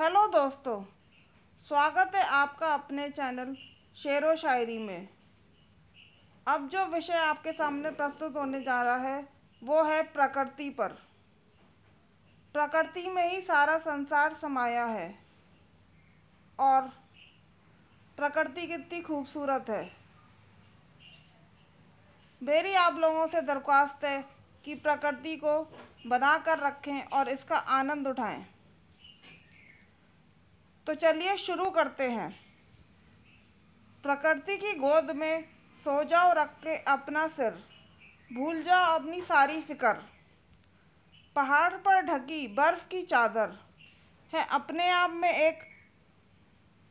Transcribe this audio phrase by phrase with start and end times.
[0.00, 0.82] Hello दोस्तों,
[1.66, 3.54] स्वागत है आपका अपने चैनल
[3.96, 5.08] शेर व शायरी में।
[6.46, 9.26] अब जो विषय आपके सामने प्रस्तुत होने जा रहा है,
[9.62, 10.92] वो है प्रकृति पर।
[12.54, 15.08] प्रकृति में ही सारा संसार समाया है
[16.58, 16.88] और
[18.18, 19.84] प्रकृति कितनी खूबसूरत है।
[22.42, 24.22] मेरी आप लोगों से दरख्वास्त है
[24.64, 25.60] कि प्रकृति को
[26.06, 28.44] बना कर रखें और इसका आनंद उठाएँ।
[30.86, 32.30] तो चलिए शुरू करते हैं।
[34.04, 35.44] प्रकृति की गोद में
[35.86, 37.50] सो जाओ रख के अपना सिर,
[38.30, 39.92] भूल जाओ अपनी सारी फ़िक्र।
[41.36, 43.58] पहाड़ पर ढकी बर्फ़ की चादर
[44.32, 45.58] है अपने आप में एक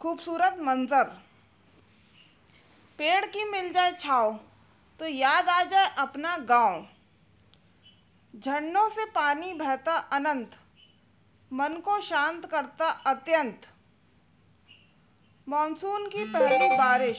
[0.00, 1.04] खूबसूरत मंज़र।
[2.98, 4.38] पेड़ की मिल जाए छाँव
[5.00, 6.86] तो याद आ जाए अपना गाँव।
[8.34, 10.50] झरनों से पानी बहता अनंत,
[11.50, 13.68] मन को शांत करता अत्यंत।
[15.46, 17.18] मानसून की पहली बारिश,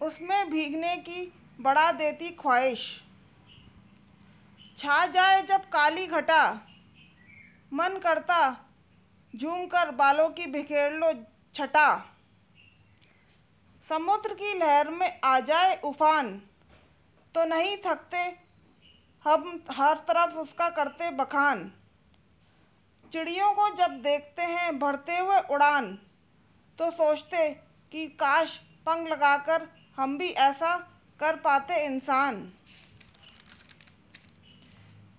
[0.00, 2.84] उसमें भीगने की बढ़ा देती ख्वाहिश।
[4.78, 6.42] छा जाए जब काली घटा,
[7.72, 8.38] मन करता
[9.34, 11.12] झूम कर बालों की बिखेर लो
[11.54, 11.88] छटा।
[13.88, 16.30] समुद्र की लहर में आ जाए उफान
[17.34, 18.18] तो नहीं थकते
[19.24, 21.70] हम, हर तरफ़ उसका करते बखान।
[23.12, 25.96] चिड़ियों को जब देखते हैं भरते हुए उड़ान
[26.78, 27.48] तो सोचते
[27.92, 30.76] कि काश पंख लगाकर हम भी ऐसा
[31.20, 32.52] कर पाते इंसान।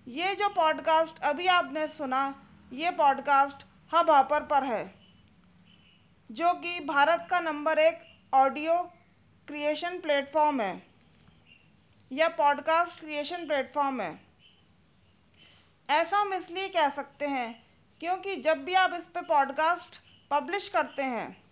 [0.08, 2.34] ये जो पॉडकास्ट अभी आपने सुना,
[2.72, 3.64] ये पॉडकास्ट
[3.94, 4.84] हब हॉपर पर है,
[6.30, 8.02] जो कि भारत का नंबर एक
[8.34, 8.82] ऑडियो
[9.48, 10.82] क्रिएशन प्लेटफॉर्म है,
[12.10, 14.20] या पॉडकास्ट क्रिएशन प्लेटफॉर्म है।
[15.88, 17.64] ऐसा हम इसलिए कह सकते हैं,
[18.00, 21.47] क्योंकि जब भी आप इस पर पॉडकास्ट पब्लिश करते हैं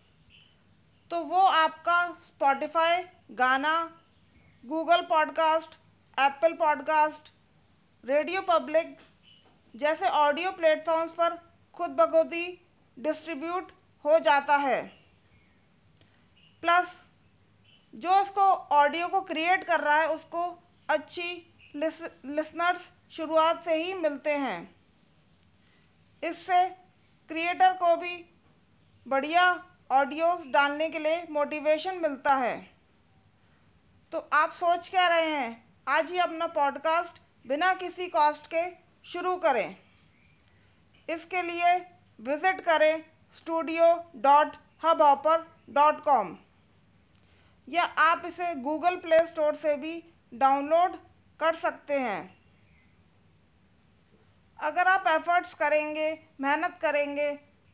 [1.11, 4.01] तो वो आपका स्पॉटिफाई गाना
[4.65, 5.75] Google podcast
[6.21, 7.33] Apple podcast
[8.05, 8.97] radio public
[9.77, 11.37] जैसे ऑडियो प्लेटफॉर्म्स पर
[11.75, 12.67] खुद ब खुद ही
[12.99, 13.72] डिस्ट्रीब्यूट
[14.05, 14.83] हो जाता है।
[16.61, 17.09] प्लस
[17.94, 23.94] जो उसको ऑडियो को क्रिएट कर रहा है, उसको अच्छी लिस लिसनर्स शुरुआत से ही
[23.94, 24.77] मिलते हैं।
[26.23, 26.69] इससे
[27.28, 28.25] क्रिएटर को भी
[29.09, 29.53] बढ़िया
[29.91, 32.57] ऑडियोज़ डालने के लिए मोटिवेशन मिलता है।
[34.13, 35.65] तो आप सोच क्या रहे हैं?
[35.89, 38.63] आज ही अपना पॉडकास्ट बिना किसी कॉस्ट के
[39.05, 39.77] शुरू करें।
[41.09, 41.75] इसके लिए
[42.21, 43.05] विज़िट करें
[43.35, 43.87] studio
[44.17, 44.57] dot
[45.01, 46.37] Hubhopper dot com
[47.69, 50.03] या आप इसे गूगल प्ले स्टोर से भी
[50.35, 50.97] डाउनलोड
[51.41, 52.37] कर सकते हैं।
[54.59, 56.11] अगर आप एफ़र्ट्स करेंगे,
[56.41, 57.31] मेहनत करेंगे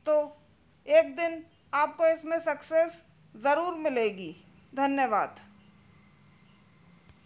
[0.07, 0.15] तो
[0.87, 3.03] एक दिन आपको इसमें सक्सेस
[3.35, 4.35] ज़रूर मिलेगी।
[4.75, 5.41] धन्यवाद।